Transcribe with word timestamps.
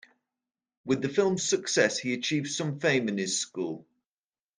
With 0.83 1.03
the 1.03 1.09
film's 1.09 1.47
success, 1.47 1.99
he 1.99 2.15
achieved 2.15 2.47
some 2.51 2.79
fame 2.79 3.07
in 3.07 3.19
his 3.19 3.39
school. 3.39 3.85